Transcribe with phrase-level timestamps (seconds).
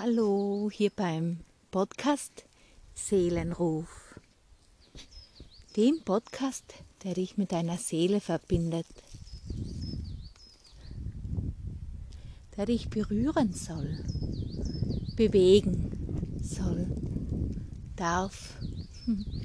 [0.00, 1.38] Hallo, hier beim
[1.72, 2.44] Podcast
[2.94, 4.14] Seelenruf.
[5.76, 8.86] Dem Podcast, der dich mit deiner Seele verbindet,
[12.56, 13.98] der dich berühren soll,
[15.16, 16.86] bewegen soll,
[17.96, 18.56] darf,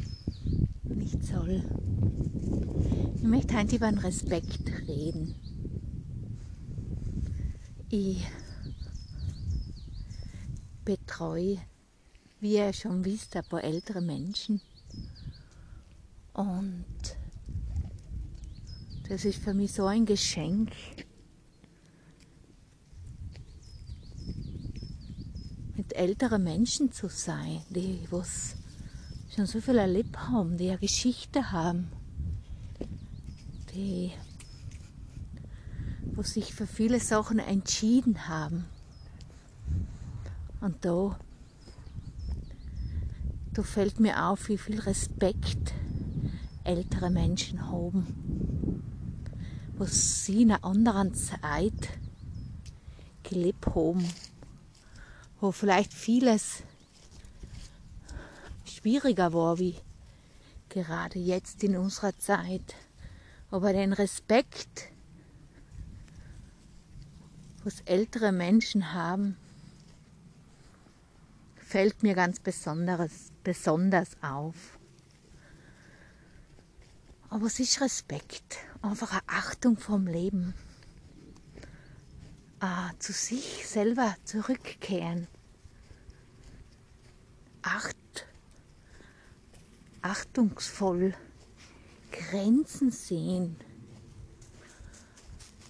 [0.83, 1.63] nicht soll.
[3.15, 5.33] Ich möchte heute über den Respekt reden.
[7.89, 8.23] Ich
[10.85, 11.59] betreue,
[12.39, 14.61] wie ihr schon wisst, ein paar ältere Menschen.
[16.33, 16.85] Und
[19.07, 20.71] das ist für mich so ein Geschenk.
[25.75, 28.55] Mit älteren Menschen zu sein, die was
[29.35, 31.91] schon so viel erlebt haben, die eine Geschichte haben,
[33.73, 34.11] die
[36.15, 38.65] wo sich für viele Sachen entschieden haben.
[40.63, 41.19] Und da,
[43.51, 45.73] da fällt mir auf, wie viel Respekt
[46.63, 48.81] ältere Menschen haben,
[49.77, 51.89] was sie in einer anderen Zeit
[53.23, 54.07] gelebt haben,
[55.41, 56.63] wo vielleicht vieles
[58.63, 59.75] schwieriger war wie
[60.69, 62.75] gerade jetzt in unserer Zeit.
[63.51, 64.91] Aber den Respekt,
[67.65, 69.35] was ältere Menschen haben,
[71.73, 74.77] fällt mir ganz besonderes, besonders auf.
[77.31, 80.53] Aber es ist Respekt, einfach eine Achtung vom Leben.
[82.59, 85.27] Ah, zu sich selber zurückkehren.
[87.63, 88.27] Acht,
[90.03, 91.15] achtungsvoll
[92.11, 93.55] Grenzen sehen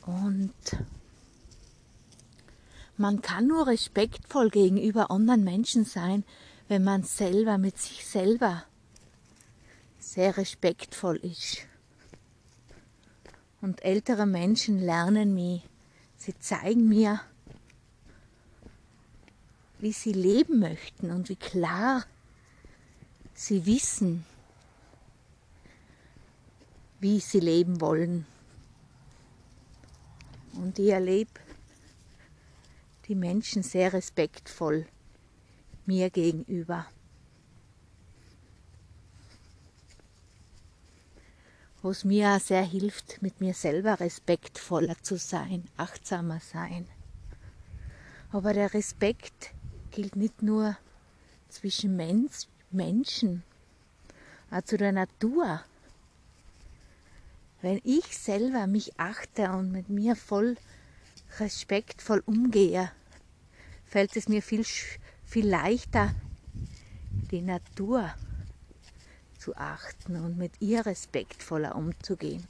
[0.06, 0.54] und
[2.98, 6.24] man kann nur respektvoll gegenüber anderen Menschen sein,
[6.68, 8.64] wenn man selber mit sich selber
[10.00, 11.66] sehr respektvoll ist.
[13.62, 15.62] Und ältere Menschen lernen mich,
[16.18, 17.22] sie zeigen mir,
[19.80, 22.06] wie sie leben möchten und wie klar
[23.34, 24.26] sie wissen,
[27.00, 28.26] wie sie leben wollen.
[30.54, 31.32] Und ich erlebe
[33.08, 34.86] die Menschen sehr respektvoll
[35.86, 36.86] mir gegenüber.
[41.82, 46.88] Was mir sehr hilft, mit mir selber respektvoller zu sein, achtsamer sein.
[48.32, 49.52] Aber der Respekt
[49.92, 50.78] gilt nicht nur
[51.50, 53.44] zwischen Mensch, Menschen,
[54.50, 55.62] auch zu der Natur.
[57.62, 60.56] Wenn ich selber mich achte und mit mir voll
[61.40, 62.92] respektvoll umgehe,
[63.86, 64.66] fällt es mir viel,
[65.24, 66.14] viel leichter,
[67.32, 68.14] die Natur
[69.38, 72.48] zu achten und mit ihr respektvoller umzugehen.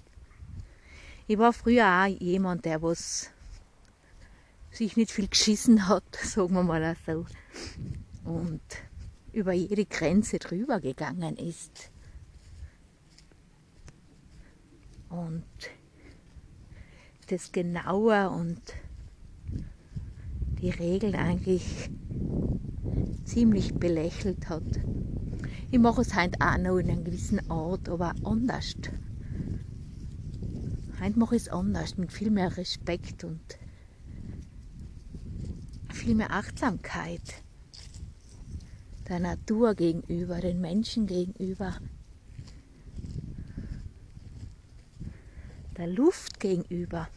[1.28, 3.30] Ich war früher auch jemand, der was
[4.72, 7.26] sich nicht viel geschissen hat, sagen wir mal so,
[8.26, 8.62] und
[9.32, 11.90] über jede Grenze drüber gegangen ist.
[15.10, 15.44] Und
[17.26, 18.60] das genauer und
[20.62, 21.90] die Regeln eigentlich
[23.26, 24.64] ziemlich belächelt hat.
[25.72, 28.76] Ich mache es heute auch noch in einem gewissen Ort, aber anders.
[31.00, 33.42] Heute mache ich es anders, mit viel mehr Respekt und
[35.92, 37.44] viel mehr Achtsamkeit
[39.10, 41.78] der Natur gegenüber, den Menschen gegenüber,
[45.84, 47.10] der Luft gegenüber.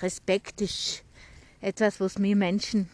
[0.00, 1.04] Respekt ist
[1.60, 2.88] etwas, was wir Menschen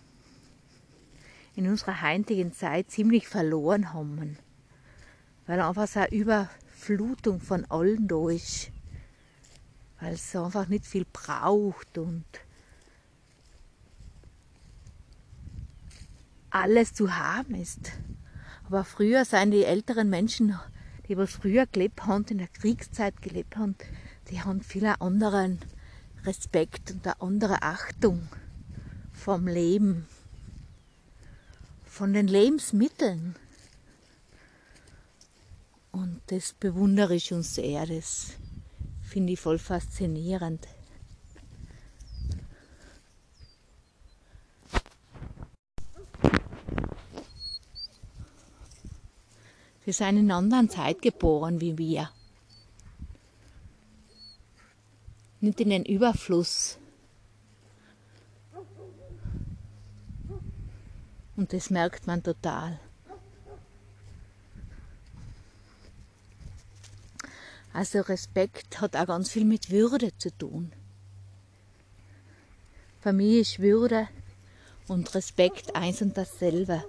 [1.57, 4.37] in unserer heutigen Zeit ziemlich verloren haben.
[5.47, 8.71] Weil einfach so eine Überflutung von allen da ist.
[9.99, 12.27] Weil es einfach nicht viel braucht und
[16.51, 17.93] alles zu haben ist.
[18.67, 20.59] Aber früher seien die älteren Menschen,
[21.09, 23.75] die was früher gelebt haben, in der Kriegszeit gelebt haben,
[24.31, 25.59] die haben viel anderen
[26.25, 28.29] Respekt und eine andere Achtung
[29.13, 30.07] vom Leben,
[31.85, 33.37] von den Lebensmitteln.
[35.91, 38.33] Und das bewundere ich uns sehr, das
[39.03, 40.67] finde ich voll faszinierend.
[49.89, 52.11] Sie sind in einer anderen Zeit geboren wie wir.
[55.41, 56.77] Nicht in den Überfluss.
[61.37, 62.79] Und das merkt man total.
[67.73, 70.71] Also Respekt hat auch ganz viel mit Würde zu tun.
[73.01, 74.07] Für mich ist Würde
[74.87, 76.85] und Respekt eins und dasselbe.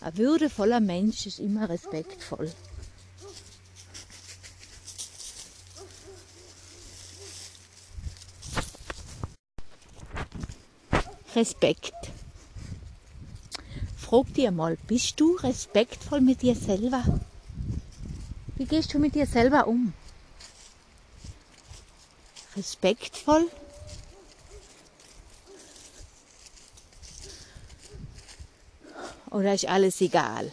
[0.00, 2.52] Ein würdevoller Mensch ist immer respektvoll.
[11.34, 11.92] Respekt.
[13.96, 17.04] Frag dir mal, bist du respektvoll mit dir selber?
[18.56, 19.92] Wie gehst du mit dir selber um?
[22.56, 23.50] Respektvoll?
[29.30, 30.52] Oder ist alles egal?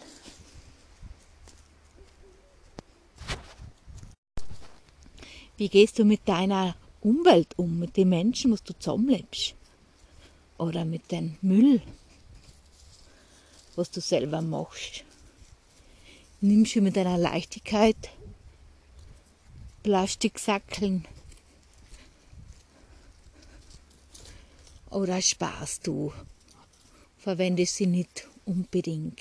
[5.56, 9.54] Wie gehst du mit deiner Umwelt um, mit den Menschen, was du zusammenlebst?
[10.58, 11.80] Oder mit dem Müll,
[13.74, 15.04] was du selber machst?
[16.42, 17.96] Nimmst du mit deiner Leichtigkeit
[19.82, 21.06] Plastiksackeln?
[24.90, 26.12] Oder sparst du?
[27.18, 29.20] Verwendest sie nicht unbedingt.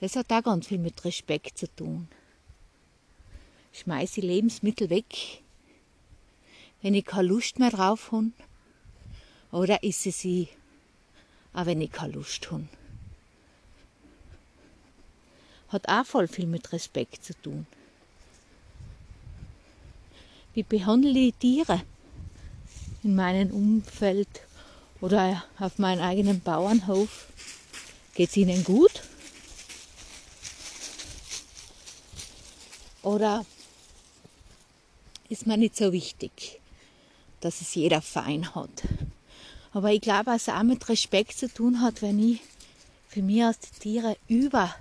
[0.00, 2.08] Das hat auch ganz viel mit Respekt zu tun.
[3.72, 5.42] Schmeiße Lebensmittel weg,
[6.82, 8.32] wenn ich keine Lust mehr drauf habe,
[9.52, 10.48] oder esse sie,
[11.52, 12.68] auch wenn ich keine Lust habe.
[15.68, 17.66] Hat auch voll viel mit Respekt zu tun.
[20.54, 21.82] Wie behandle ich Tiere
[23.02, 24.28] in meinem Umfeld
[25.00, 27.28] oder auf meinem eigenen Bauernhof?
[28.14, 29.02] Geht es Ihnen gut?
[33.02, 33.44] Oder
[35.28, 36.60] ist mir nicht so wichtig,
[37.40, 38.84] dass es jeder fein hat?
[39.72, 42.40] Aber ich glaube, was auch mit Respekt zu tun hat, wenn ich
[43.08, 44.74] für mich aus die Tiere über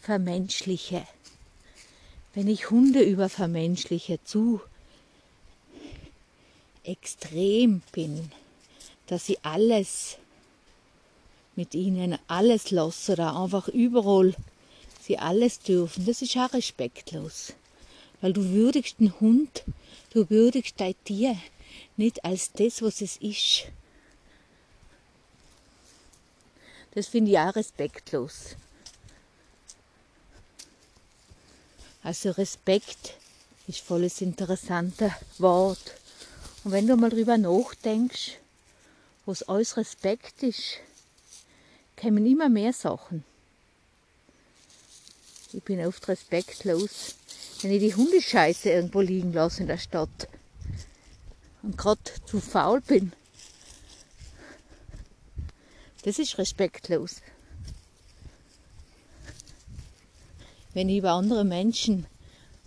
[0.00, 1.06] vermenschliche,
[2.32, 4.62] wenn ich Hunde über vermenschliche, zu
[6.84, 8.32] extrem bin,
[9.06, 10.16] dass ich alles
[11.60, 14.34] mit ihnen alles lassen einfach überall
[15.02, 17.52] sie alles dürfen, das ist auch respektlos.
[18.22, 19.64] Weil du würdigst den Hund,
[20.14, 21.36] du würdigst dein Tier
[21.98, 23.64] nicht als das, was es ist.
[26.94, 28.56] Das finde ich auch respektlos.
[32.02, 33.16] Also Respekt
[33.68, 35.94] ist volles interessante Wort.
[36.64, 38.38] Und wenn du mal drüber nachdenkst,
[39.26, 40.78] was alles Respekt ist,
[42.00, 43.24] kommen immer mehr Sachen.
[45.52, 47.16] Ich bin oft respektlos,
[47.60, 50.28] wenn ich die Hundescheiße irgendwo liegen lasse in der Stadt
[51.62, 53.12] und gerade zu faul bin.
[56.04, 57.20] Das ist respektlos.
[60.72, 62.06] Wenn ich über andere Menschen,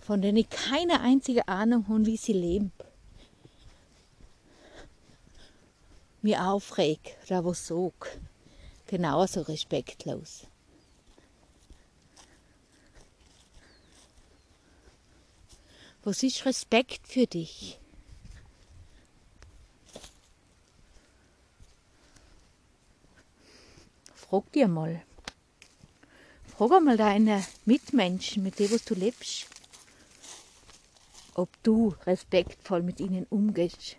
[0.00, 2.70] von denen ich keine einzige Ahnung habe, wie sie leben,
[6.20, 8.18] mir aufreg oder was sag,
[8.86, 10.46] genauso respektlos.
[16.02, 17.78] Was ist Respekt für dich?
[24.14, 25.02] Frag dir mal.
[26.56, 29.46] Frag einmal deine Mitmenschen, mit denen du lebst,
[31.34, 33.96] ob du respektvoll mit ihnen umgehst.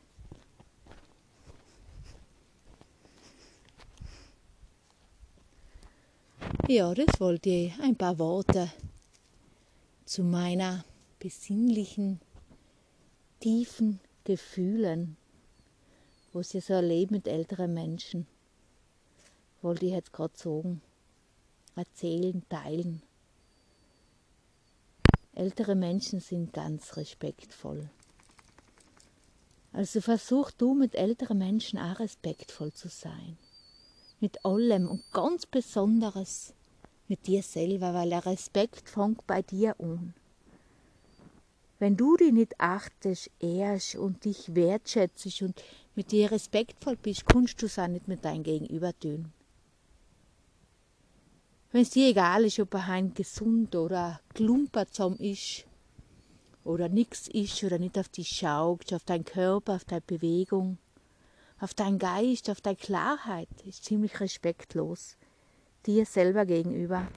[6.67, 8.71] Ja, das wollte ich ein paar Worte
[10.03, 10.83] zu meiner
[11.19, 12.19] besinnlichen,
[13.39, 15.15] tiefen Gefühlen,
[16.33, 18.25] wo sie so erleben mit älteren Menschen,
[19.61, 20.81] wollte ich jetzt gerade sagen,
[21.75, 23.03] erzählen, teilen.
[25.35, 27.91] Ältere Menschen sind ganz respektvoll.
[29.71, 33.37] Also versuch du mit älteren Menschen auch respektvoll zu sein
[34.25, 36.55] mit allem und ganz Besonderes
[37.07, 40.15] mit dir selber, weil der Respekt fängt bei dir an.
[41.77, 45.61] Wenn du dich nicht achtest, ehrst und dich wertschätzt und
[45.93, 49.31] mit dir respektvoll bist, kannst du es auch nicht mit deinem Gegenüber tun.
[51.71, 55.67] Wenn es dir egal ist, ob er ein gesund oder klumpersam ist
[56.63, 60.79] oder nichts ist oder nicht auf dich schaut, auf deinen Körper, auf deine Bewegung,
[61.65, 65.15] auf deinen Geist, auf deine Klarheit, ist ziemlich respektlos
[65.87, 67.07] dir selber gegenüber.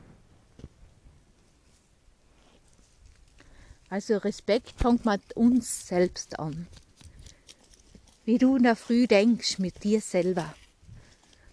[3.91, 6.67] Also Respekt fängt mit uns selbst an.
[8.25, 10.55] wie du in der Früh denkst mit dir selber,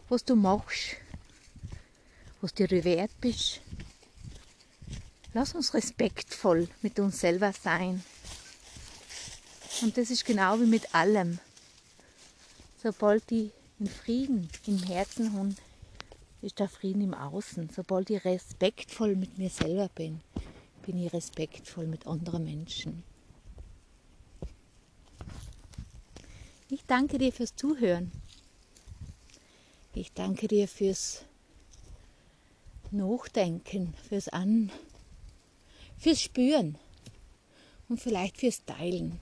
[0.08, 0.96] was du machst,
[2.40, 3.60] was dir wert bist.
[5.34, 8.04] Lass uns respektvoll mit uns selber sein.
[9.82, 11.40] Und das ist genau wie mit allem.
[12.86, 13.50] Sobald ich
[13.80, 15.56] in Frieden im Herzen habe,
[16.44, 17.72] ist der Frieden im Außen.
[17.76, 20.22] Sobald ich respektvoll mit mir selber bin,
[20.86, 23.04] bin ich respektvoll mit anderen Menschen.
[26.70, 28.12] Ich danke dir fürs Zuhören.
[29.96, 31.26] Ich danke dir fürs
[32.92, 34.72] Nachdenken, fürs An,
[35.98, 36.78] fürs Spüren
[37.90, 39.20] und vielleicht fürs Teilen.